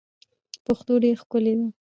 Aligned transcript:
پښتو 0.65 0.93
ډیر 1.03 1.15
ښکلی 1.21 1.53
دی. 1.59 1.67